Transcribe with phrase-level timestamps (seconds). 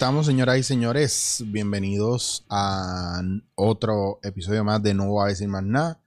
[0.00, 1.44] Estamos, señoras y señores.
[1.48, 3.20] Bienvenidos a
[3.54, 6.00] otro episodio más de No voy a decir más nada.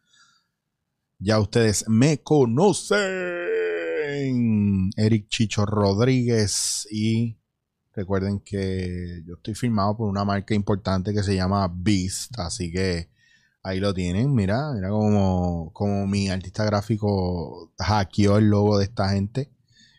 [1.19, 2.99] Ya ustedes me conocen.
[4.97, 6.87] Eric Chicho Rodríguez.
[6.89, 7.37] Y
[7.93, 12.39] recuerden que yo estoy firmado por una marca importante que se llama Beast.
[12.39, 13.11] Así que
[13.61, 14.33] ahí lo tienen.
[14.33, 19.51] Mira, mira como, como mi artista gráfico hackeó el logo de esta gente.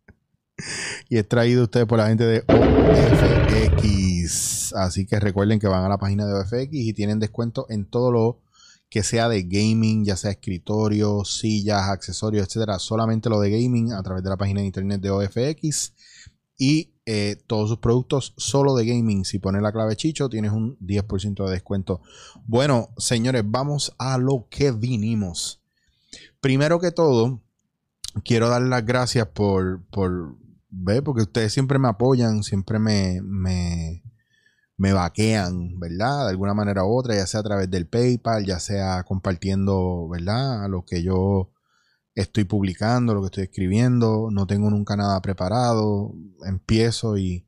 [1.08, 4.72] y es traído a ustedes por la gente de OFX.
[4.74, 8.12] Así que recuerden que van a la página de OFX y tienen descuento en todo
[8.12, 8.40] lo
[8.88, 12.78] que sea de gaming, ya sea escritorio, sillas, accesorios, etcétera.
[12.78, 15.94] Solamente lo de gaming a través de la página de internet de OFX.
[16.56, 19.24] Y eh, todos sus productos solo de gaming.
[19.24, 22.00] Si pones la clave Chicho, tienes un 10% de descuento.
[22.46, 25.60] Bueno, señores, vamos a lo que vinimos.
[26.40, 27.40] Primero que todo,
[28.24, 30.36] quiero dar las gracias por, por
[30.76, 31.02] ¿Ve?
[31.02, 34.02] Porque ustedes siempre me apoyan, siempre me, me,
[34.76, 36.24] me vaquean, ¿verdad?
[36.24, 40.68] De alguna manera u otra, ya sea a través del PayPal, ya sea compartiendo, ¿verdad?
[40.68, 41.52] Lo que yo
[42.14, 44.30] estoy publicando, lo que estoy escribiendo.
[44.30, 46.14] No tengo nunca nada preparado.
[46.46, 47.46] Empiezo y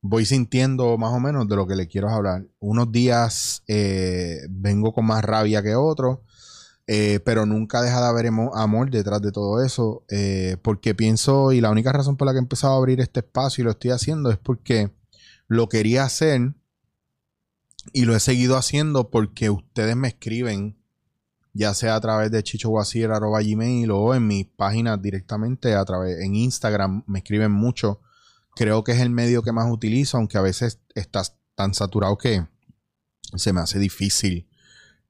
[0.00, 2.46] voy sintiendo más o menos de lo que le quiero hablar.
[2.58, 6.20] Unos días eh, vengo con más rabia que otros
[6.92, 11.60] eh, pero nunca deja de haber amor detrás de todo eso, eh, porque pienso, y
[11.60, 13.92] la única razón por la que he empezado a abrir este espacio y lo estoy
[13.92, 14.90] haciendo es porque
[15.46, 16.52] lo quería hacer
[17.92, 20.82] y lo he seguido haciendo porque ustedes me escriben,
[21.52, 27.04] ya sea a través de chichoguasir.gmail o en mis páginas directamente, a través, en Instagram
[27.06, 28.00] me escriben mucho.
[28.56, 32.48] Creo que es el medio que más utilizo, aunque a veces estás tan saturado que
[33.36, 34.49] se me hace difícil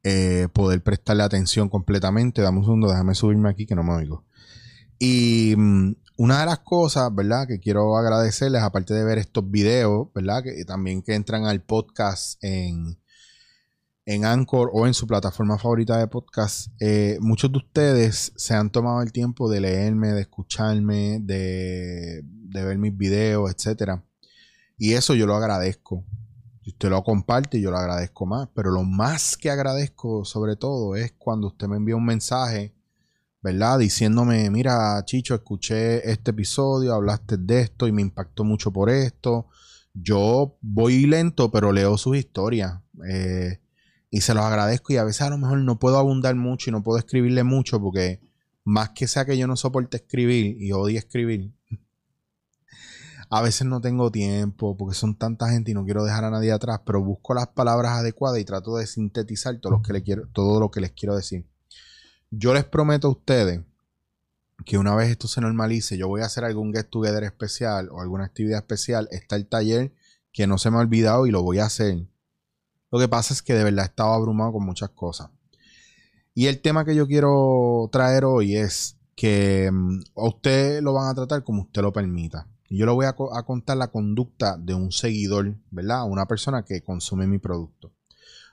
[0.03, 2.43] eh, poder prestarle atención completamente.
[2.43, 4.25] Dame un segundo, déjame subirme aquí que no me oigo.
[4.99, 7.47] Y mm, una de las cosas, ¿verdad?
[7.49, 10.43] Que quiero agradecerles, aparte de ver estos videos, ¿verdad?
[10.43, 12.99] Que también que entran al podcast en,
[14.05, 18.71] en Anchor o en su plataforma favorita de podcast, eh, muchos de ustedes se han
[18.71, 24.05] tomado el tiempo de leerme, de escucharme, de, de ver mis videos, etcétera.
[24.77, 26.05] Y eso yo lo agradezco.
[26.62, 28.48] Si usted lo comparte, yo lo agradezco más.
[28.54, 32.75] Pero lo más que agradezco, sobre todo, es cuando usted me envía un mensaje,
[33.43, 33.78] ¿verdad?
[33.78, 39.47] Diciéndome, mira, Chicho, escuché este episodio, hablaste de esto y me impactó mucho por esto.
[39.94, 42.81] Yo voy lento, pero leo sus historias.
[43.09, 43.60] Eh,
[44.10, 44.92] y se los agradezco.
[44.92, 47.81] Y a veces a lo mejor no puedo abundar mucho y no puedo escribirle mucho
[47.81, 48.21] porque
[48.65, 51.53] más que sea que yo no soporte escribir y odie escribir,
[53.33, 56.51] a veces no tengo tiempo porque son tanta gente y no quiero dejar a nadie
[56.51, 61.15] atrás, pero busco las palabras adecuadas y trato de sintetizar todo lo que, les quiero
[61.15, 61.47] decir.
[62.31, 63.61] Yo les prometo a ustedes
[64.67, 68.01] que una vez esto se normalice, yo voy a hacer algún get together especial o
[68.01, 69.09] alguna actividad especial.
[69.13, 69.95] Está el taller
[70.33, 72.09] que no se me ha olvidado y lo voy a hacer.
[72.91, 75.31] Lo que pasa es que de verdad he estado abrumado con muchas cosas.
[76.35, 81.15] Y el tema que yo quiero traer hoy es que mm, a lo van a
[81.15, 82.49] tratar como usted lo permita.
[82.71, 86.05] Y yo le voy a, contar la conducta de un seguidor, ¿verdad?
[86.09, 87.93] Una persona que consume mi producto.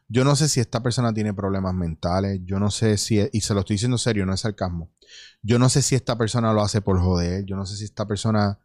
[0.09, 2.41] Yo no sé si esta persona tiene problemas mentales.
[2.43, 4.89] Yo no sé si, y se lo estoy diciendo serio, no es sarcasmo.
[5.43, 7.45] Yo no sé si esta persona lo hace por joder.
[7.45, 8.57] Yo no sé si esta persona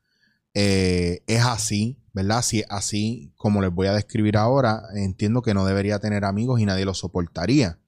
[0.54, 2.40] eh, es así, ¿verdad?
[2.40, 6.60] Si es así, como les voy a describir ahora, entiendo que no debería tener amigos
[6.60, 7.78] y nadie lo soportaría.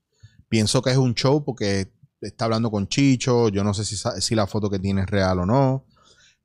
[0.51, 3.49] Pienso que es un show porque está hablando con Chicho.
[3.49, 5.87] Yo no sé si, si la foto que tiene es real o no.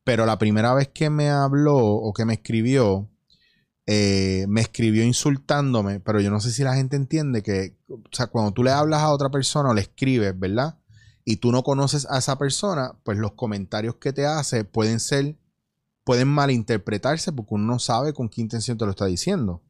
[0.03, 3.09] Pero la primera vez que me habló o que me escribió,
[3.91, 8.27] eh, me escribió insultándome, pero yo no sé si la gente entiende que, o sea,
[8.27, 10.77] cuando tú le hablas a otra persona o le escribes, ¿verdad?
[11.25, 15.39] Y tú no conoces a esa persona, pues los comentarios que te hace pueden ser,
[16.03, 19.63] pueden malinterpretarse porque uno no sabe con qué intención te lo está diciendo.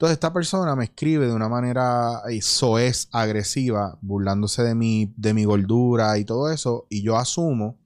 [0.00, 5.34] Entonces esta persona me escribe de una manera eh, soez, agresiva, burlándose de mi, de
[5.34, 7.79] mi gordura y todo eso, y yo asumo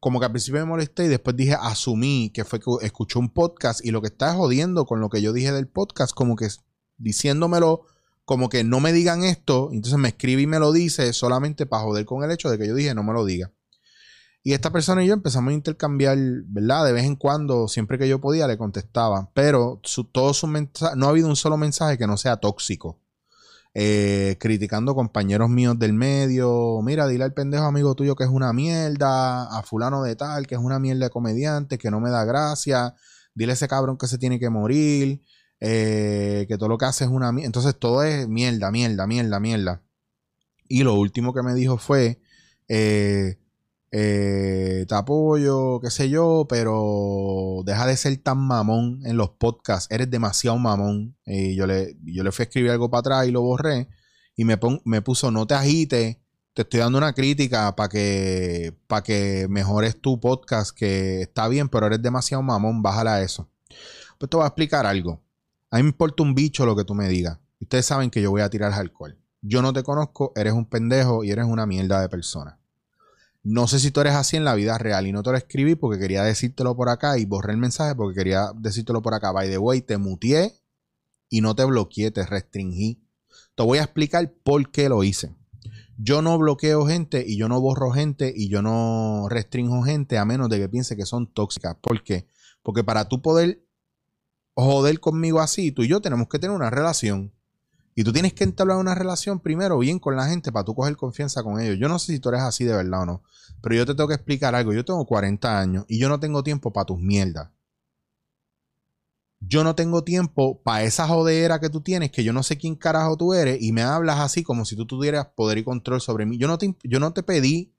[0.00, 3.30] como que al principio me molesté y después dije, asumí que fue que escuchó un
[3.32, 6.48] podcast y lo que está jodiendo con lo que yo dije del podcast, como que
[6.98, 7.86] diciéndomelo,
[8.24, 11.84] como que no me digan esto, entonces me escribe y me lo dice solamente para
[11.84, 13.52] joder con el hecho de que yo dije no me lo diga.
[14.46, 16.16] Y esta persona y yo empezamos a intercambiar,
[16.46, 16.84] ¿verdad?
[16.84, 19.28] De vez en cuando, siempre que yo podía, le contestaba.
[19.34, 23.00] Pero su, todo su no ha habido un solo mensaje que no sea tóxico.
[23.78, 26.80] Eh, criticando compañeros míos del medio.
[26.82, 30.54] Mira, dile al pendejo amigo tuyo que es una mierda, a fulano de tal, que
[30.54, 32.94] es una mierda de comediante, que no me da gracia.
[33.34, 35.22] Dile a ese cabrón que se tiene que morir,
[35.60, 37.48] eh, que todo lo que hace es una mierda.
[37.48, 39.82] Entonces todo es mierda, mierda, mierda, mierda.
[40.68, 42.18] Y lo último que me dijo fue,
[42.68, 43.36] eh,
[43.92, 49.90] eh, te apoyo, qué sé yo, pero deja de ser tan mamón en los podcasts,
[49.90, 51.16] eres demasiado mamón.
[51.24, 53.88] Y yo le, yo le fui a escribir algo para atrás y lo borré
[54.36, 56.18] y me, me puso no te agites,
[56.52, 61.68] te estoy dando una crítica para que, para que mejores tu podcast, que está bien,
[61.68, 63.48] pero eres demasiado mamón, bájala eso.
[64.18, 65.22] Pues te voy a explicar algo.
[65.70, 67.38] A mí me importa un bicho lo que tú me digas.
[67.60, 69.18] Ustedes saben que yo voy a tirar alcohol.
[69.42, 72.58] Yo no te conozco, eres un pendejo y eres una mierda de persona.
[73.48, 75.76] No sé si tú eres así en la vida real y no te lo escribí
[75.76, 79.30] porque quería decírtelo por acá y borré el mensaje porque quería decírtelo por acá.
[79.30, 80.52] By the way, te mutié
[81.28, 83.06] y no te bloqueé, te restringí.
[83.54, 85.36] Te voy a explicar por qué lo hice.
[85.96, 90.24] Yo no bloqueo gente y yo no borro gente y yo no restringo gente a
[90.24, 91.76] menos de que piense que son tóxicas.
[91.80, 92.26] ¿Por qué?
[92.64, 93.64] Porque para tú poder
[94.54, 97.32] joder conmigo así, tú y yo tenemos que tener una relación.
[97.98, 100.96] Y tú tienes que entablar una relación primero bien con la gente para tú coger
[100.96, 101.78] confianza con ellos.
[101.80, 103.22] Yo no sé si tú eres así de verdad o no,
[103.62, 104.74] pero yo te tengo que explicar algo.
[104.74, 107.48] Yo tengo 40 años y yo no tengo tiempo para tus mierdas.
[109.40, 112.74] Yo no tengo tiempo para esa jodera que tú tienes, que yo no sé quién
[112.74, 116.26] carajo tú eres, y me hablas así como si tú tuvieras poder y control sobre
[116.26, 116.36] mí.
[116.36, 117.72] Yo no te, yo no te pedí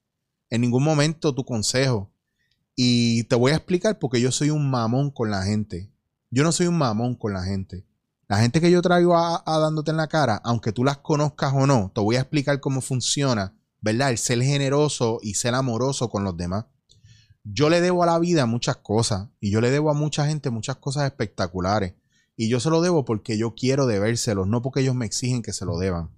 [0.50, 2.10] en ningún momento tu consejo.
[2.74, 5.92] Y te voy a explicar porque yo soy un mamón con la gente.
[6.30, 7.84] Yo no soy un mamón con la gente.
[8.28, 11.66] La gente que yo traigo a, dándote en la cara, aunque tú las conozcas o
[11.66, 14.10] no, te voy a explicar cómo funciona, ¿verdad?
[14.10, 16.66] El ser generoso y ser amoroso con los demás.
[17.42, 20.50] Yo le debo a la vida muchas cosas y yo le debo a mucha gente
[20.50, 21.94] muchas cosas espectaculares.
[22.40, 25.52] Y yo se lo debo porque yo quiero debérselos, no porque ellos me exigen que
[25.52, 26.10] se lo deban.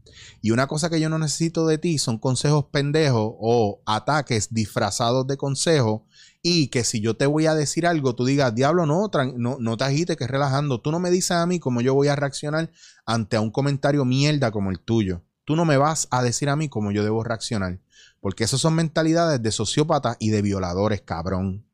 [0.43, 5.27] Y una cosa que yo no necesito de ti son consejos pendejos o ataques disfrazados
[5.27, 6.03] de consejos
[6.43, 9.77] y que si yo te voy a decir algo, tú digas, diablo, no, no, no
[9.79, 10.83] te agites, que es relajando.
[10.83, 12.71] Tú no me dices a mí cómo yo voy a reaccionar
[13.07, 15.23] ante un comentario mierda como el tuyo.
[15.47, 17.81] Tú no me vas a decir a mí cómo yo debo reaccionar.
[18.21, 21.65] Porque esas son mentalidades de sociópatas y de violadores, cabrón.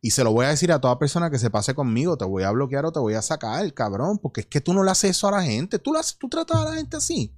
[0.00, 2.16] Y se lo voy a decir a toda persona que se pase conmigo.
[2.16, 4.18] Te voy a bloquear o te voy a sacar, cabrón.
[4.18, 5.78] Porque es que tú no le haces eso a la gente.
[5.78, 7.34] Tú, tú tratas a la gente así.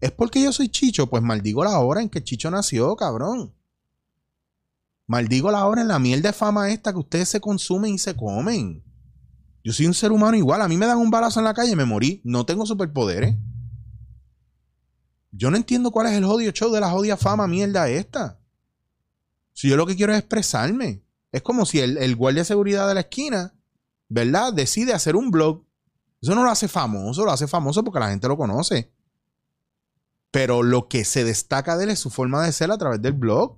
[0.00, 1.08] Es porque yo soy Chicho.
[1.08, 3.54] Pues maldigo la hora en que Chicho nació, cabrón.
[5.06, 8.14] Maldigo la hora en la miel de fama esta que ustedes se consumen y se
[8.14, 8.84] comen.
[9.64, 10.60] Yo soy un ser humano igual.
[10.60, 12.20] A mí me dan un balazo en la calle y me morí.
[12.24, 13.34] No tengo superpoderes.
[15.30, 18.38] Yo no entiendo cuál es el jodido show de la jodia fama mierda esta.
[19.54, 21.02] Si yo lo que quiero es expresarme.
[21.32, 23.54] Es como si el, el guardia de seguridad de la esquina,
[24.08, 24.52] ¿verdad?
[24.52, 25.64] Decide hacer un blog.
[26.20, 28.92] Eso no lo hace famoso, lo hace famoso porque la gente lo conoce.
[30.30, 33.12] Pero lo que se destaca de él es su forma de ser a través del
[33.12, 33.56] blog.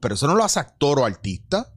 [0.00, 1.72] Pero eso no lo hace actor o artista.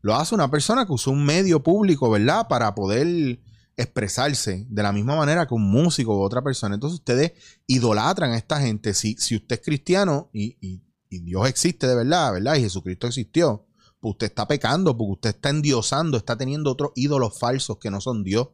[0.00, 2.48] Lo hace una persona que usó un medio público, ¿verdad?
[2.48, 3.40] Para poder
[3.76, 6.74] expresarse de la misma manera que un músico u otra persona.
[6.74, 7.32] Entonces ustedes
[7.66, 8.94] idolatran a esta gente.
[8.94, 10.82] Si, si usted es cristiano y,
[11.20, 12.56] Dios existe de verdad, ¿verdad?
[12.56, 13.66] Y Jesucristo existió,
[14.00, 18.00] pues usted está pecando porque usted está endiosando, está teniendo otros ídolos falsos que no
[18.00, 18.48] son Dios.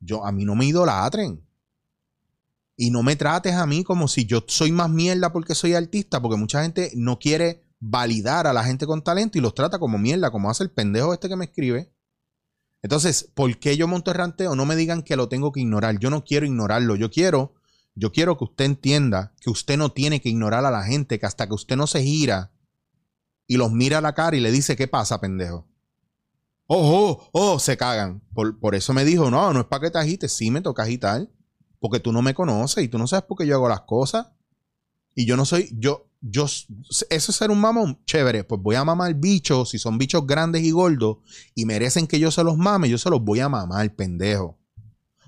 [0.00, 1.46] Yo, a mí no me idolatren.
[2.76, 6.20] Y no me trates a mí como si yo soy más mierda porque soy artista,
[6.20, 9.98] porque mucha gente no quiere validar a la gente con talento y los trata como
[9.98, 11.92] mierda, como hace el pendejo este que me escribe.
[12.82, 14.54] Entonces, ¿por qué yo monto el ranteo?
[14.54, 15.98] No me digan que lo tengo que ignorar.
[15.98, 16.96] Yo no quiero ignorarlo.
[16.96, 17.54] Yo quiero,
[17.94, 21.26] yo quiero que usted entienda que usted no tiene que ignorar a la gente, que
[21.26, 22.52] hasta que usted no se gira
[23.46, 25.66] y los mira a la cara y le dice, ¿qué pasa, pendejo?
[26.66, 28.22] Oh, oh, oh, se cagan.
[28.32, 30.32] Por, por eso me dijo, no, no es para que te agites.
[30.32, 31.28] Sí, me toca agitar.
[31.78, 34.28] Porque tú no me conoces y tú no sabes por qué yo hago las cosas.
[35.14, 38.84] Y yo no soy, yo, yo, eso es ser un mamón, chévere, pues voy a
[38.84, 41.18] mamar bichos, si son bichos grandes y gordos
[41.54, 44.58] y merecen que yo se los mame, yo se los voy a mamar, pendejo.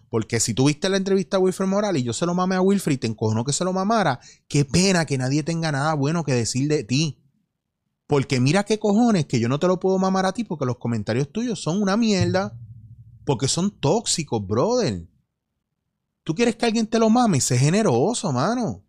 [0.08, 2.94] Porque si tuviste la entrevista a Wilfred Morales y yo se lo mame a Wilfred
[2.94, 6.32] y te encojonó que se lo mamara, qué pena que nadie tenga nada bueno que
[6.32, 7.22] decir de ti.
[8.06, 10.78] Porque mira qué cojones que yo no te lo puedo mamar a ti porque los
[10.78, 12.56] comentarios tuyos son una mierda.
[13.25, 15.08] Porque son tóxicos, brother.
[16.22, 18.84] Tú quieres que alguien te lo mame, sé generoso, mano.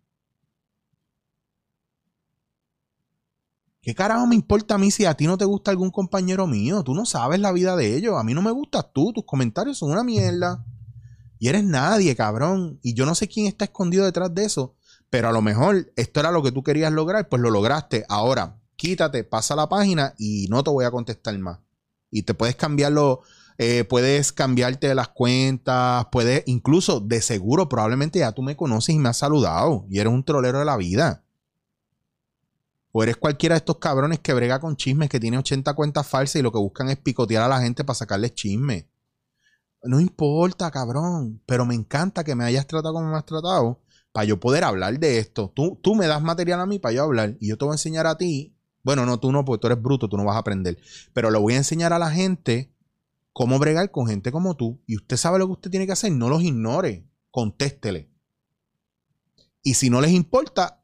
[3.80, 6.84] ¿Qué carajo me importa a mí si a ti no te gusta algún compañero mío?
[6.84, 8.16] Tú no sabes la vida de ellos.
[8.18, 9.12] A mí no me gustas tú.
[9.12, 10.64] Tus comentarios son una mierda.
[11.38, 12.78] Y eres nadie, cabrón.
[12.82, 14.74] Y yo no sé quién está escondido detrás de eso.
[15.10, 18.04] Pero a lo mejor esto era lo que tú querías lograr, pues lo lograste.
[18.08, 21.60] Ahora, quítate, pasa la página y no te voy a contestar más.
[22.10, 23.22] Y te puedes cambiarlo
[23.60, 29.00] eh, puedes cambiarte las cuentas, puedes, incluso de seguro, probablemente ya tú me conoces y
[29.00, 31.24] me has saludado y eres un trolero de la vida.
[32.92, 36.36] O eres cualquiera de estos cabrones que brega con chismes, que tiene 80 cuentas falsas
[36.36, 38.86] y lo que buscan es picotear a la gente para sacarles chisme.
[39.82, 43.80] No importa, cabrón, pero me encanta que me hayas tratado como me has tratado
[44.12, 45.52] para yo poder hablar de esto.
[45.54, 47.74] Tú, tú me das material a mí para yo hablar y yo te voy a
[47.74, 48.54] enseñar a ti.
[48.82, 50.78] Bueno, no, tú no, porque tú eres bruto, tú no vas a aprender.
[51.12, 52.72] Pero le voy a enseñar a la gente
[53.32, 54.82] cómo bregar con gente como tú.
[54.86, 58.10] Y usted sabe lo que usted tiene que hacer, no los ignore, contéstele.
[59.62, 60.82] Y si no les importa,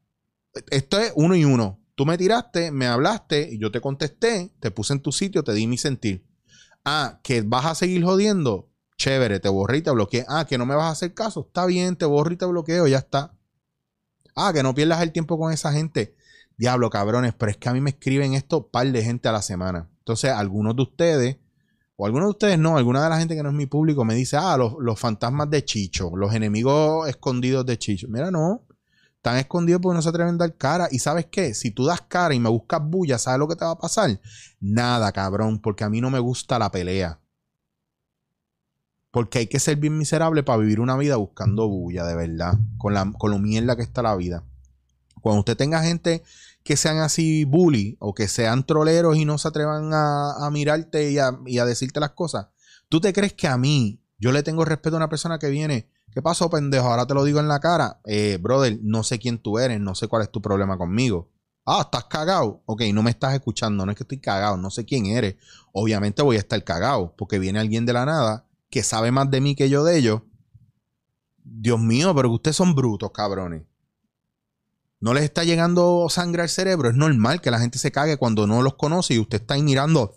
[0.69, 1.81] esto es uno y uno.
[1.95, 5.53] Tú me tiraste, me hablaste, y yo te contesté, te puse en tu sitio, te
[5.53, 6.25] di mi sentir.
[6.83, 10.25] Ah, que vas a seguir jodiendo, chévere, te borré y te bloqueé.
[10.27, 12.99] Ah, que no me vas a hacer caso, está bien, te borro te bloqueo, ya
[12.99, 13.33] está.
[14.35, 16.15] Ah, que no pierdas el tiempo con esa gente.
[16.57, 19.41] Diablo, cabrones, pero es que a mí me escriben esto par de gente a la
[19.41, 19.89] semana.
[19.99, 21.37] Entonces, algunos de ustedes,
[21.97, 24.15] o algunos de ustedes no, alguna de la gente que no es mi público me
[24.15, 28.07] dice, ah, los, los fantasmas de Chicho, los enemigos escondidos de Chicho.
[28.09, 28.65] Mira, no,
[29.25, 30.87] están escondidos porque no se atreven a dar cara.
[30.91, 33.65] Y sabes qué, si tú das cara y me buscas bulla, ¿sabes lo que te
[33.65, 34.19] va a pasar?
[34.59, 37.19] Nada, cabrón, porque a mí no me gusta la pelea.
[39.15, 42.59] Porque hay que ser bien miserable para vivir una vida buscando bulla, de verdad.
[42.77, 44.43] Con, la, con lo mierda que está la vida.
[45.21, 46.21] Cuando usted tenga gente
[46.65, 51.17] que sean así bully o que sean troleros y no se atrevan a, mirarte y
[51.17, 52.47] a, y a decirte las cosas,
[52.89, 55.89] ¿tú te crees que a mí yo le tengo respeto a una persona que viene
[56.11, 56.87] ¿Qué pasó, pendejo?
[56.89, 58.01] Ahora te lo digo en la cara.
[58.03, 61.31] Eh, brother, no sé quién tú eres, no sé cuál es tu problema conmigo.
[61.65, 62.63] Ah, estás cagado.
[62.65, 65.37] Ok, no me estás escuchando, no es que estoy cagado, no sé quién eres.
[65.71, 69.39] Obviamente voy a estar cagado, porque viene alguien de la nada que sabe más de
[69.39, 70.23] mí que yo de ellos.
[71.41, 73.63] Dios mío, pero que ustedes son brutos, cabrones.
[74.99, 76.89] No les está llegando sangre al cerebro.
[76.89, 79.63] Es normal que la gente se cague cuando no los conoce y usted está ahí
[79.63, 80.13] mirando.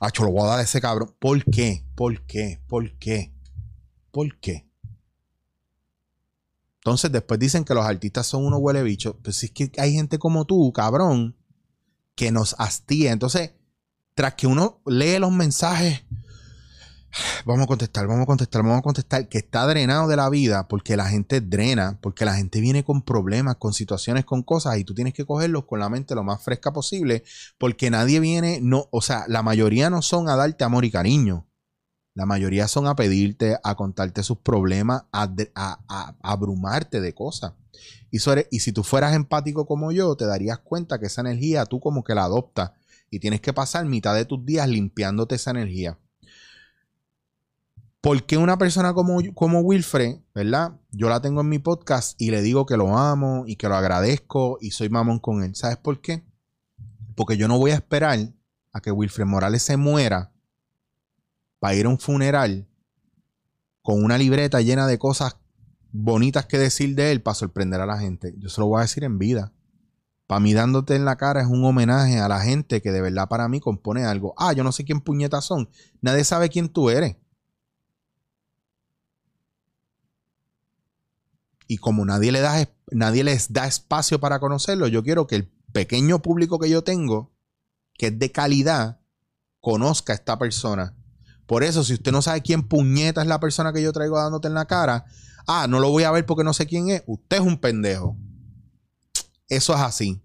[0.00, 1.14] Ah, lo voy a dar a ese cabrón.
[1.20, 1.86] ¿Por qué?
[1.94, 2.60] ¿Por qué?
[2.66, 3.32] ¿Por qué?
[4.10, 4.66] ¿Por qué?
[6.78, 9.14] Entonces después dicen que los artistas son unos huele bichos.
[9.22, 11.36] Pues es que hay gente como tú, cabrón,
[12.16, 13.12] que nos hastía.
[13.12, 13.52] Entonces,
[14.16, 16.02] tras que uno lee los mensajes,
[17.44, 20.68] vamos a contestar, vamos a contestar, vamos a contestar, que está drenado de la vida
[20.68, 24.84] porque la gente drena, porque la gente viene con problemas, con situaciones, con cosas y
[24.84, 27.24] tú tienes que cogerlos con la mente lo más fresca posible
[27.58, 31.46] porque nadie viene, no, o sea, la mayoría no son a darte amor y cariño.
[32.16, 35.28] La mayoría son a pedirte, a contarte sus problemas, a,
[36.22, 37.54] abrumarte de cosas.
[38.12, 38.18] Y,
[38.52, 42.04] y si tú fueras empático como yo, te darías cuenta que esa energía tú como
[42.04, 42.70] que la adoptas
[43.10, 45.98] y tienes que pasar mitad de tus días limpiándote esa energía.
[48.04, 50.78] ¿Por qué una persona como, como Wilfred, verdad?
[50.90, 53.76] Yo la tengo en mi podcast y le digo que lo amo y que lo
[53.76, 55.54] agradezco y soy mamón con él.
[55.54, 56.22] ¿Sabes por qué?
[57.14, 58.18] Porque yo no voy a esperar
[58.74, 60.34] a que Wilfred Morales se muera
[61.60, 62.68] para ir a un funeral
[63.80, 65.38] con una libreta llena de cosas
[65.90, 68.34] bonitas que decir de él para sorprender a la gente.
[68.36, 69.54] Yo se lo voy a decir en vida.
[70.26, 73.30] Para mí dándote en la cara es un homenaje a la gente que de verdad
[73.30, 74.34] para mí compone algo.
[74.36, 75.70] Ah, yo no sé quién puñetas son.
[76.02, 77.16] Nadie sabe quién tú eres.
[81.74, 82.40] Y como nadie, le
[82.92, 87.32] nadie les da espacio para conocerlo, yo quiero que el pequeño público que yo tengo,
[87.94, 89.00] que es de calidad,
[89.60, 90.94] conozca a esta persona
[91.46, 94.48] por eso, si usted no sabe quién puñeta es la persona que yo traigo dándote
[94.48, 95.04] en la cara,
[95.46, 98.16] ah, no lo voy a ver porque no sé quién es, usted es un pendejo.
[99.48, 100.22] Eso es así.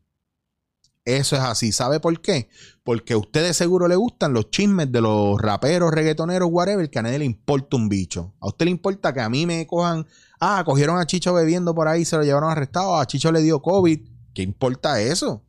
[1.03, 1.71] Eso es así.
[1.71, 2.49] ¿Sabe por qué?
[2.83, 6.99] Porque a usted de seguro le gustan los chismes de los raperos, reggaetoneros, whatever, que
[6.99, 8.35] a nadie le importa un bicho.
[8.39, 10.07] A usted le importa que a mí me cojan,
[10.39, 13.61] ah, cogieron a Chicho bebiendo por ahí, se lo llevaron arrestado, a Chicho le dio
[13.61, 13.99] COVID.
[14.33, 15.45] ¿Qué importa eso?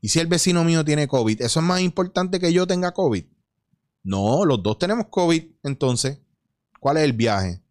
[0.00, 1.42] ¿Y si el vecino mío tiene COVID?
[1.42, 3.24] ¿Eso es más importante que yo tenga COVID?
[4.04, 6.20] No, los dos tenemos COVID, entonces.
[6.80, 7.62] ¿Cuál es el viaje?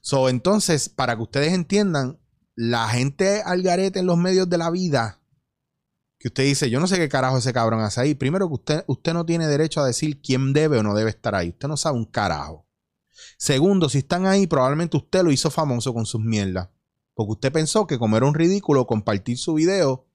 [0.00, 2.20] So, entonces, para que ustedes entiendan,
[2.54, 5.20] la gente al garete en los medios de la vida,
[6.18, 8.14] que usted dice, yo no sé qué carajo ese cabrón hace ahí.
[8.14, 11.34] Primero que usted, usted no tiene derecho a decir quién debe o no debe estar
[11.34, 11.50] ahí.
[11.50, 12.63] Usted no sabe un carajo.
[13.36, 16.68] Segundo, si están ahí, probablemente usted lo hizo famoso con sus mierdas.
[17.14, 20.06] Porque usted pensó que como era un ridículo compartir su video,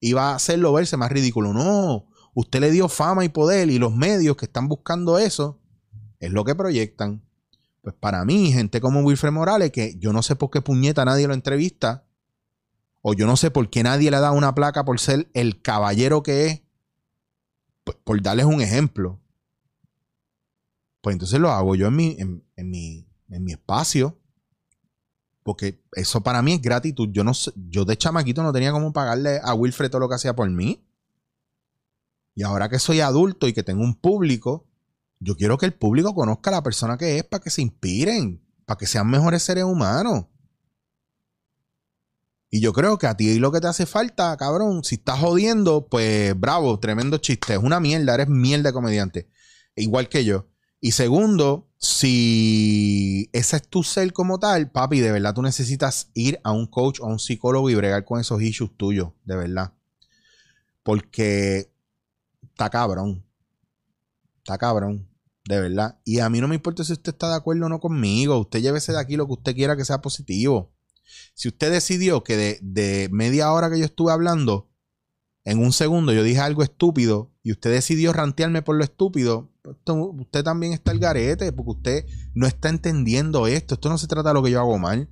[0.00, 1.52] iba a hacerlo verse más ridículo.
[1.52, 5.58] No, usted le dio fama y poder y los medios que están buscando eso
[6.20, 7.22] es lo que proyectan.
[7.82, 11.26] Pues para mí, gente como Wilfred Morales, que yo no sé por qué puñeta nadie
[11.26, 12.04] lo entrevista,
[13.00, 16.22] o yo no sé por qué nadie le da una placa por ser el caballero
[16.22, 16.62] que es,
[18.04, 19.20] por, darles un ejemplo.
[21.00, 24.18] Pues entonces lo hago yo en mi, en, mi, en mi espacio.
[25.42, 27.08] Porque eso para mí es gratitud.
[27.10, 27.32] Yo no
[27.70, 30.84] yo de chamaquito no tenía cómo pagarle a Wilfred todo lo que hacía por mí.
[32.34, 34.68] Y ahora que soy adulto y que tengo un público,
[35.20, 38.44] yo quiero que el público conozca a la persona que es para que se inspiren,
[38.64, 40.26] para que sean mejores seres humanos.
[42.50, 45.86] Y yo creo que a ti lo que te hace falta, cabrón, si estás jodiendo,
[45.88, 47.54] pues bravo, tremendo chiste.
[47.54, 49.28] Es una mierda, eres mierda de comediante.
[49.76, 50.46] Igual que yo.
[50.80, 56.40] Y segundo, si ese es tu ser como tal, papi, de verdad tú necesitas ir
[56.44, 59.72] a un coach o a un psicólogo y bregar con esos issues tuyos, de verdad.
[60.84, 61.72] Porque
[62.42, 63.24] está cabrón.
[64.38, 65.08] Está cabrón,
[65.44, 65.98] de verdad.
[66.04, 68.38] Y a mí no me importa si usted está de acuerdo o no conmigo.
[68.38, 70.72] Usted llévese de aquí lo que usted quiera que sea positivo.
[71.34, 74.68] Si usted decidió que de, de media hora que yo estuve hablando,
[75.44, 80.44] en un segundo yo dije algo estúpido y usted decidió rantearme por lo estúpido, usted
[80.44, 83.72] también está el garete porque usted no está entendiendo esto.
[83.72, 85.08] Esto no se trata de lo que yo hago mal.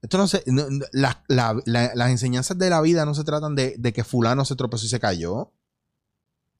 [0.00, 0.44] Esto no se,
[0.92, 4.88] las enseñanzas de la vida no se tratan de, de, que fulano se tropezó y
[4.88, 5.52] se cayó.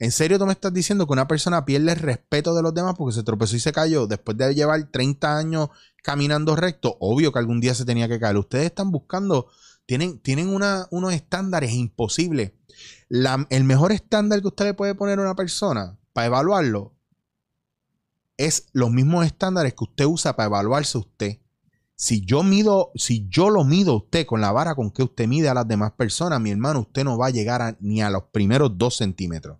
[0.00, 2.96] ¿En serio tú me estás diciendo que una persona pierde el respeto de los demás
[2.98, 5.68] porque se tropezó y se cayó después de llevar 30 años
[6.02, 6.96] caminando recto?
[6.98, 8.38] Obvio que algún día se tenía que caer.
[8.38, 9.46] Ustedes están buscando,
[9.86, 12.52] tienen, tienen unos estándares imposibles.
[13.08, 16.94] el mejor estándar que usted le puede poner a una persona para evaluarlo
[18.36, 21.40] es los mismos estándares que usted usa para evaluarse usted.
[21.96, 25.28] Si yo mido, si yo lo mido a usted con la vara con que usted
[25.28, 28.24] mide a las demás personas, mi hermano, usted no va a llegar ni a los
[28.24, 29.58] primeros dos centímetros.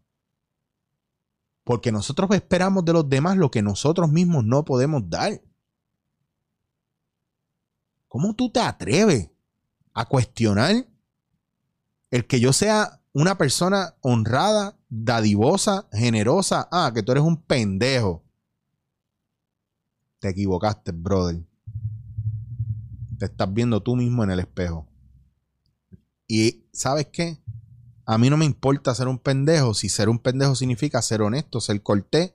[1.62, 5.40] Porque nosotros esperamos de los demás lo que nosotros mismos no podemos dar.
[8.09, 9.31] ¿Cómo tú te atreves
[9.95, 10.87] a cuestionar
[12.11, 16.69] el que yo sea una persona honrada, dadivosa, generosa.
[16.71, 18.25] Ah, que tú eres un pendejo.
[20.19, 21.43] Te equivocaste, brother.
[23.19, 24.89] Te estás viendo tú mismo en el espejo.
[26.27, 27.41] Y ¿sabes qué?
[28.05, 31.61] A mí no me importa ser un pendejo si ser un pendejo significa ser honesto,
[31.61, 32.35] ser cortés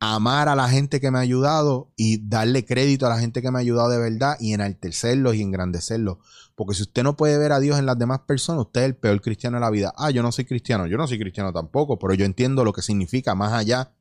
[0.00, 3.50] amar a la gente que me ha ayudado y darle crédito a la gente que
[3.50, 6.18] me ha ayudado de verdad y enaltecerlos y engrandecerlos.
[6.54, 8.96] Porque si usted no puede ver a Dios en las demás personas, usted es el
[8.96, 9.92] peor cristiano de la vida.
[9.96, 12.82] Ah, yo no soy cristiano, yo no soy cristiano tampoco, pero yo entiendo lo que
[12.82, 13.92] significa más allá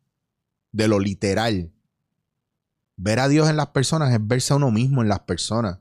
[0.71, 1.73] de lo literal.
[2.95, 5.79] Ver a Dios en las personas es verse a uno mismo en las personas.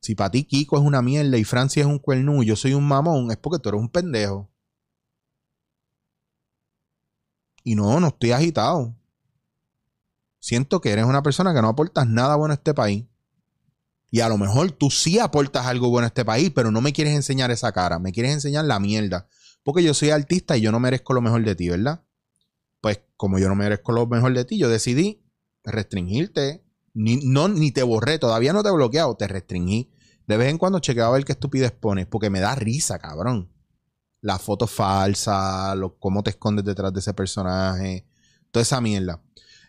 [0.00, 2.74] Si para ti Kiko es una mierda y Francia es un cuernú y yo soy
[2.74, 4.50] un mamón, es porque tú eres un pendejo.
[7.68, 8.96] Y no, no estoy agitado.
[10.40, 13.04] Siento que eres una persona que no aportas nada bueno a este país.
[14.10, 16.94] Y a lo mejor tú sí aportas algo bueno a este país, pero no me
[16.94, 17.98] quieres enseñar esa cara.
[17.98, 19.28] Me quieres enseñar la mierda.
[19.64, 22.06] Porque yo soy artista y yo no merezco lo mejor de ti, ¿verdad?
[22.80, 25.22] Pues como yo no merezco lo mejor de ti, yo decidí
[25.62, 26.64] restringirte.
[26.94, 29.92] Ni, no, ni te borré, todavía no te he bloqueado, te restringí.
[30.26, 33.50] De vez en cuando chequeaba a ver qué estupidez pones, porque me da risa, cabrón
[34.20, 38.06] la foto falsa, lo, cómo te escondes detrás de ese personaje,
[38.50, 39.22] toda esa mierda.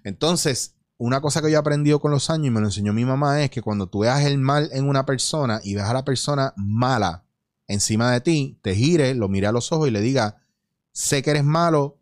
[0.04, 3.06] Entonces, una cosa que yo he aprendido con los años y me lo enseñó mi
[3.06, 6.04] mamá es que cuando tú veas el mal en una persona y ves a la
[6.04, 7.26] persona mala
[7.68, 10.42] encima de ti, te gire, lo mire a los ojos y le diga,
[10.92, 12.00] sé que eres malo,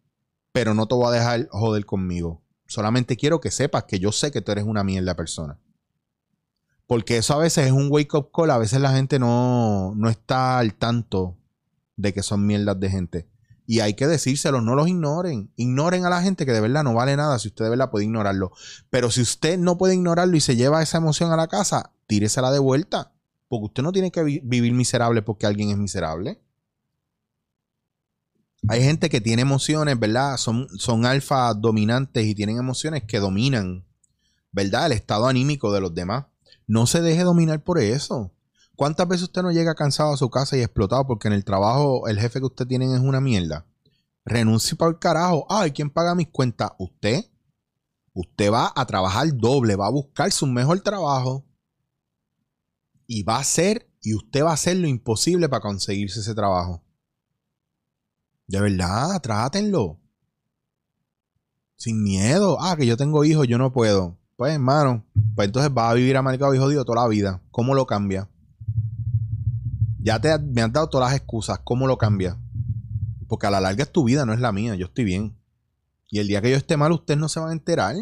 [0.52, 2.42] pero no te voy a dejar joder conmigo.
[2.68, 5.60] Solamente quiero que sepas que yo sé que tú eres una mierda persona.
[6.88, 10.10] Porque eso a veces es un wake up call, a veces la gente no, no
[10.10, 11.38] está al tanto
[11.98, 13.30] de que son mierdas de gente.
[13.70, 15.52] Y hay que decírselo, no los ignoren.
[15.58, 18.06] Ignoren a la gente que de verdad no vale nada si usted de verdad puede
[18.06, 18.54] ignorarlo.
[18.90, 22.50] Pero si usted no puede ignorarlo y se lleva esa emoción a la casa, tíresela
[22.52, 23.12] de vuelta.
[23.50, 26.42] Porque usted no tiene que vivir miserable porque alguien es miserable.
[28.70, 30.38] Hay gente que tiene emociones, ¿verdad?
[30.38, 33.86] Son, son alfa dominantes y tienen emociones que dominan,
[34.52, 34.88] ¿verdad?
[34.88, 36.26] El estado anímico de los demás.
[36.68, 38.34] No se deje dominar por eso.
[38.78, 42.08] ¿Cuántas veces usted no llega cansado a su casa y explotado porque en el trabajo
[42.08, 43.66] el jefe que usted tiene es una mierda?
[44.24, 45.48] Renuncie para el carajo.
[45.50, 46.74] Ay, ¿quién paga mis cuentas?
[46.78, 47.26] ¿Usted?
[48.14, 51.44] Usted va a trabajar doble, va a buscar su mejor trabajo
[53.08, 56.84] y va a hacer, y usted va a hacer lo imposible para conseguirse ese trabajo.
[58.46, 60.00] De verdad, trátenlo.
[61.78, 62.60] Sin miedo.
[62.62, 64.20] Ah, que yo tengo hijos, yo no puedo.
[64.36, 65.04] Pues, hermano,
[65.36, 67.42] pues entonces va a vivir amargado y jodido toda la vida.
[67.50, 68.30] ¿Cómo lo cambia?
[70.08, 71.60] Ya te, me han dado todas las excusas.
[71.66, 72.38] ¿Cómo lo cambias?
[73.28, 74.74] Porque a la larga es tu vida, no es la mía.
[74.76, 75.38] Yo estoy bien.
[76.10, 77.94] Y el día que yo esté mal, ustedes no se van a enterar.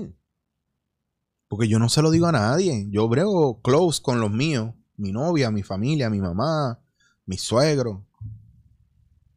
[1.48, 2.88] Porque yo no se lo digo a nadie.
[2.92, 4.76] Yo brego close con los míos.
[4.98, 6.80] Mi novia, mi familia, mi mamá,
[7.26, 8.06] mi suegro.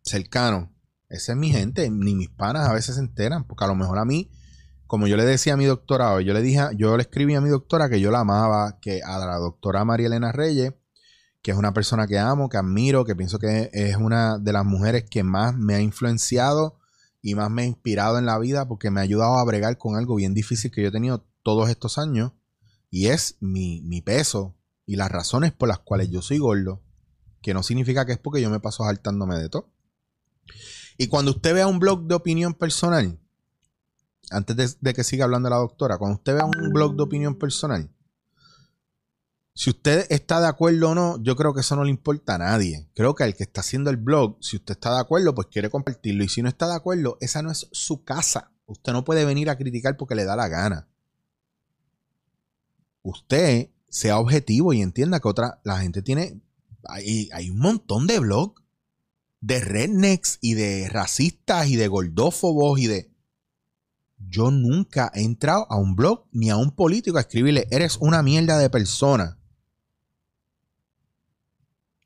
[0.03, 0.71] Cercano.
[1.09, 1.89] Esa es mi gente.
[1.89, 3.45] Ni mis panas a veces se enteran.
[3.45, 4.31] Porque a lo mejor a mí,
[4.87, 7.49] como yo le decía a mi doctora, yo le dije, yo le escribí a mi
[7.49, 10.75] doctora que yo la amaba, que a la doctora María Elena Reyes
[11.49, 14.67] que es una persona que amo, que admiro, que pienso que es una de las
[14.67, 16.79] mujeres que más me ha influenciado
[17.23, 19.97] y más me ha inspirado en la vida porque me ha ayudado a bregar con
[19.97, 22.33] algo bien difícil que yo he tenido todos estos años
[22.91, 26.83] y es mi, mi peso y las razones por las cuales yo soy gordo,
[27.41, 29.73] que no significa que es porque yo me paso saltándome de todo.
[30.99, 33.19] Y cuando usted vea un blog de opinión personal
[34.31, 37.91] antes de, que siga hablando la doctora, cuando usted vea un blog de opinión personal,
[39.59, 42.39] si usted está de acuerdo o no, yo creo que eso no le importa a
[42.39, 42.87] nadie.
[42.95, 45.69] Creo que el que está haciendo el blog, si usted está de acuerdo, pues quiere
[45.69, 46.23] compartirlo.
[46.23, 48.53] Y si no está de acuerdo, esa no es su casa.
[48.67, 50.87] Usted no puede venir a criticar porque le da la gana.
[53.03, 56.41] Usted sea objetivo y entienda que otra, la gente tiene,
[56.85, 58.63] hay, hay un montón de blogs
[59.41, 63.11] de rednecks y de racistas y de gordófobos y de...
[64.19, 68.23] Yo nunca he entrado a un blog ni a un político a escribirle, eres una
[68.23, 69.38] mierda de persona.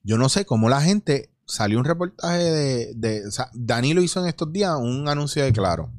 [0.05, 3.23] Yo no sé cómo la gente salió un reportaje de, de
[3.55, 5.93] Danilo hizo en estos días un anuncio de Claro.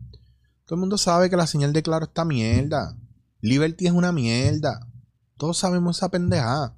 [0.66, 2.98] Todo el mundo sabe que la señal de Claro está mierda.
[3.42, 4.88] Liberty es una mierda.
[5.38, 6.76] Todos sabemos esa pendejada.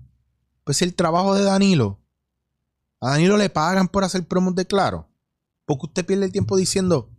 [0.64, 2.00] Pues el trabajo de Danilo
[3.06, 5.08] a Danilo le pagan por hacer promos de claro.
[5.66, 7.12] Porque usted pierde el tiempo diciendo,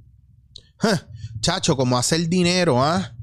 [1.40, 3.14] chacho, como hacer dinero, ¿ah?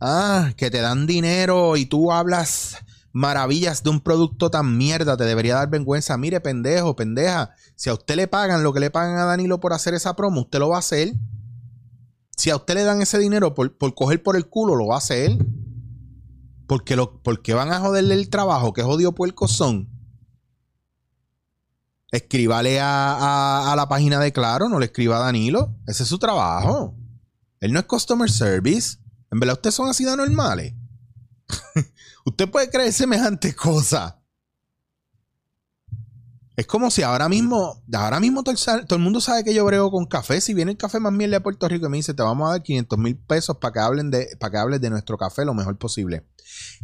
[0.00, 2.76] Ah, que te dan dinero y tú hablas
[3.12, 6.16] maravillas de un producto tan mierda, te debería dar vergüenza.
[6.16, 9.72] Mire, pendejo, pendeja, si a usted le pagan lo que le pagan a Danilo por
[9.72, 11.14] hacer esa promo, usted lo va a hacer.
[12.36, 14.98] Si a usted le dan ese dinero por, coger por el culo, lo va a
[14.98, 15.36] hacer.
[16.66, 19.90] Porque, lo, porque van a joderle el trabajo, que jodido puercos son.
[22.10, 25.74] Escríbale a, la página de Claro, no le escriba a Danilo.
[25.86, 26.94] Ese es su trabajo.
[27.60, 28.98] Él no es customer service.
[29.30, 30.74] En verdad, ustedes son así de normales.
[32.24, 34.22] Usted puede creer semejante cosa.
[36.54, 38.54] Es como si ahora mismo, ahora mismo todo
[38.88, 40.40] el, mundo sabe que yo brego con café.
[40.40, 42.52] Si viene el café más miel de Puerto Rico y me dice, te vamos a
[42.52, 45.54] dar 500 mil pesos para que, hablen de, para que hables de nuestro café lo
[45.54, 46.28] mejor posible.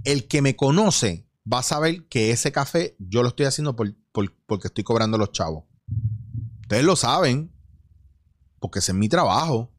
[0.05, 4.69] El que me conoce va a saber que ese café yo lo estoy haciendo porque
[4.69, 5.65] estoy cobrando los chavos.
[6.63, 7.53] Ustedes lo saben,
[8.59, 9.73] porque ese es mi trabajo.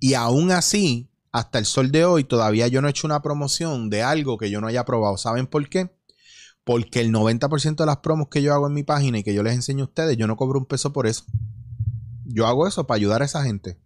[0.00, 3.90] Y aún así, hasta el sol de hoy, todavía yo no he hecho una promoción
[3.90, 5.16] de algo que yo no haya probado.
[5.16, 5.90] ¿Saben por qué?
[6.62, 9.42] Porque el 90% de las promos que yo hago en mi página y que yo
[9.42, 11.24] les enseño a ustedes, yo no cobro un peso por eso.
[12.24, 13.80] Yo hago eso para ayudar a esa gente.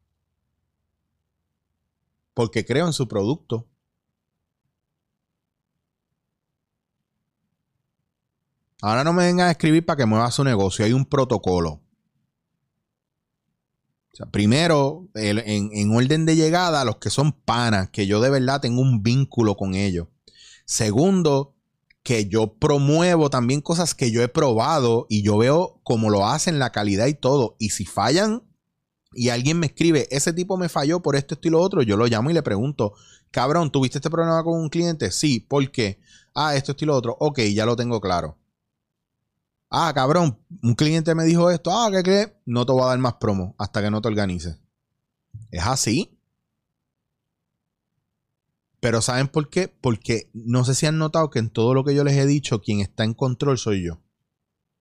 [2.35, 3.67] Porque creo en su producto.
[8.83, 10.85] Ahora no me vengan a escribir para que mueva su negocio.
[10.85, 11.81] Hay un protocolo.
[14.31, 19.03] Primero, en, orden de llegada, los que son panas, que yo de verdad tengo un
[19.03, 20.09] vínculo con ellos.
[20.65, 21.55] Segundo,
[22.03, 26.59] que yo promuevo también cosas que yo he probado y yo veo cómo lo hacen,
[26.59, 27.57] la calidad y todo.
[27.59, 28.43] Y si fallan
[29.13, 31.97] y alguien me escribe, ese tipo me falló por esto, esto y lo otro, yo
[31.97, 32.95] lo llamo y le pregunto,
[33.31, 35.11] cabrón, ¿tuviste este problema con un cliente?
[35.11, 36.01] Sí, ¿por qué?
[36.35, 37.17] Ah, esto, esto y lo otro.
[37.21, 38.37] Ok, ya lo tengo claro.
[39.71, 41.71] Ah, cabrón, un cliente me dijo esto.
[41.71, 42.33] Ah, ¿qué crees?
[42.47, 44.59] No te voy a dar más promo hasta que no te organices.
[45.51, 46.19] Es así.
[48.81, 49.69] Pero ¿saben por qué?
[49.69, 52.61] Porque no sé si han notado que en todo lo que yo les he dicho,
[52.61, 54.01] quien está en control soy yo.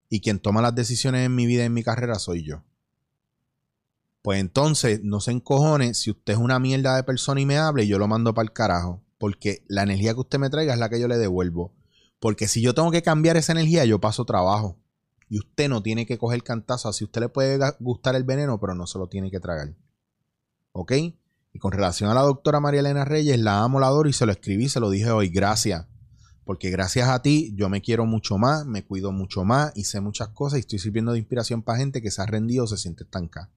[0.10, 2.64] Y quien toma las decisiones en mi vida y en mi carrera soy yo.
[4.22, 7.84] Pues entonces, no se encojone si usted es una mierda de persona y me habla
[7.84, 9.04] y yo lo mando para el carajo.
[9.18, 11.74] Porque la energía que usted me traiga es la que yo le devuelvo.
[12.20, 14.78] Porque si yo tengo que cambiar esa energía, yo paso trabajo.
[15.30, 16.90] Y usted no tiene que coger cantazo.
[16.90, 19.76] Así usted le puede gustar el veneno, pero no se lo tiene que tragar.
[20.72, 20.94] ¿Ok?
[21.54, 24.26] Y con relación a la doctora María Elena Reyes, la amo, la adoro y se
[24.26, 25.30] lo escribí, se lo dije hoy.
[25.30, 25.88] Gracias.
[26.44, 30.30] Porque gracias a ti yo me quiero mucho más, me cuido mucho más sé muchas
[30.30, 33.04] cosas y estoy sirviendo de inspiración para gente que se ha rendido o se siente
[33.04, 33.52] estancada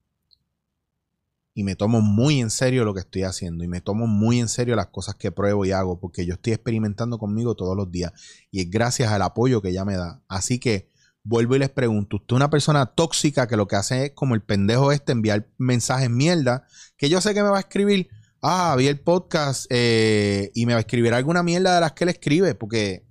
[1.60, 4.48] y me tomo muy en serio lo que estoy haciendo y me tomo muy en
[4.48, 8.12] serio las cosas que pruebo y hago porque yo estoy experimentando conmigo todos los días
[8.50, 10.22] y es gracias al apoyo que ella me da.
[10.26, 10.88] Así que
[11.22, 14.34] vuelvo y les pregunto, usted es una persona tóxica que lo que hace es como
[14.34, 18.08] el pendejo este enviar mensajes mierda que yo sé que me va a escribir,
[18.40, 22.04] ah, vi el podcast eh, y me va a escribir alguna mierda de las que
[22.04, 23.04] él escribe porque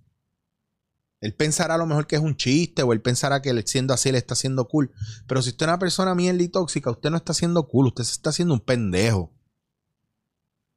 [1.21, 4.11] él pensará a lo mejor que es un chiste o él pensará que siendo así
[4.11, 4.91] le está haciendo cool.
[5.27, 8.03] Pero si usted es una persona mierda y tóxica, usted no está haciendo cool, usted
[8.05, 9.33] se está haciendo un pendejo.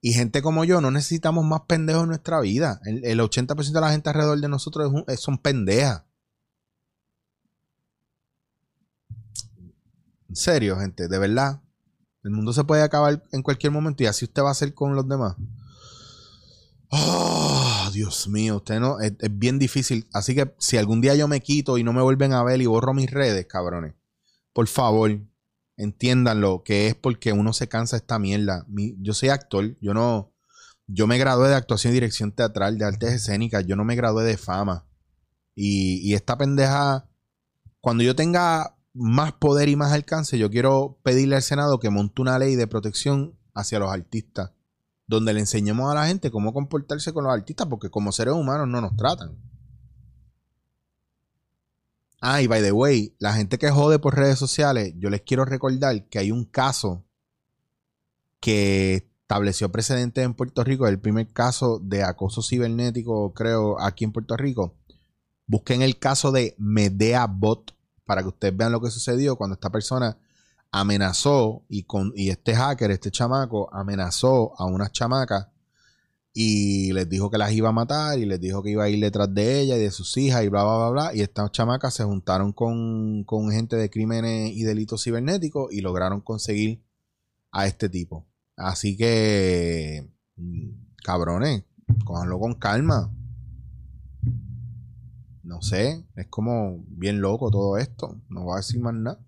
[0.01, 2.81] Y gente como yo no necesitamos más pendejos en nuestra vida.
[2.85, 6.03] El, 80% de la gente alrededor de nosotros son pendejas.
[10.29, 11.61] En serio, gente, de verdad.
[12.25, 14.97] El mundo se puede acabar en cualquier momento y así usted va a hacer con
[14.97, 15.37] los demás.
[16.89, 20.07] Oh, Dios mío, usted no, es, bien difícil.
[20.13, 22.67] Así que si algún día yo me quito y no me vuelven a ver y
[22.67, 23.95] borro mis redes, cabrones,
[24.53, 25.21] por favor,
[25.77, 28.67] entiéndanlo, que es porque uno se cansa esta mierda.
[28.69, 30.33] yo soy actor, yo no,
[30.87, 34.25] yo me gradué de actuación y dirección teatral, de artes escénicas, yo no me gradué
[34.25, 34.87] de fama.
[35.55, 37.09] Y, y esta pendeja,
[37.81, 42.23] cuando yo tenga más poder y más alcance, yo quiero pedirle al Senado que monte
[42.23, 44.53] una ley de protección hacia los artistas
[45.17, 48.69] donde le enseñemos a la gente cómo comportarse con los artistas, porque como seres humanos
[48.69, 49.37] no nos tratan.
[52.21, 55.45] Ah, y by the way, la gente que jode por redes sociales, yo les quiero
[55.45, 57.05] recordar que hay un caso
[58.39, 64.13] que estableció precedentes en Puerto Rico, el primer caso de acoso cibernético, creo, aquí en
[64.13, 64.77] Puerto Rico.
[65.47, 69.71] Busquen el caso de Medea Bot para que ustedes vean lo que sucedió cuando esta
[69.71, 70.17] persona
[70.73, 75.49] amenazó y, con, y este hacker, este chamaco, amenazó a unas chamacas
[76.35, 78.99] y les dijo que las iba a matar y les dijo que iba a ir
[78.99, 81.15] detrás de ella y de sus hijas y bla, bla, bla, bla.
[81.15, 86.23] Y estas chamacas se juntaron con, con gente de crímenes y delitos cibernéticos y lograron
[86.23, 86.83] conseguir
[87.53, 88.27] a este tipo.
[88.57, 90.71] Así que, mm,
[91.05, 91.65] cabrones,
[92.05, 93.13] cójanlo con calma.
[95.43, 98.23] No sé, es como bien loco todo esto.
[98.31, 99.21] No voy a decir más nada.